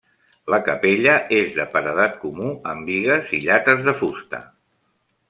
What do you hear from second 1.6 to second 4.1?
paredat comú, amb bigues i llates de